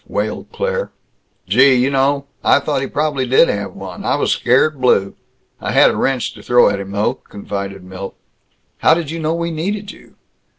wailed 0.07 0.47
Claire. 0.51 0.91
"Gee, 1.47 1.75
you 1.75 1.91
know, 1.91 2.25
I 2.43 2.57
thought 2.59 2.81
he 2.81 2.87
probably 2.87 3.27
did 3.27 3.47
have 3.49 3.75
one. 3.75 4.03
I 4.03 4.15
was 4.15 4.31
scared 4.31 4.81
blue. 4.81 5.13
I 5.59 5.73
had 5.73 5.91
a 5.91 5.95
wrench 5.95 6.33
to 6.33 6.41
throw 6.41 6.71
at 6.71 6.79
him 6.79 6.89
though," 6.89 7.13
confided 7.13 7.83
Milt. 7.83 8.15
"How 8.79 8.95
did 8.95 9.11
you 9.11 9.19
know 9.19 9.35
we 9.35 9.51
needed 9.51 9.91
you?" 9.91 10.15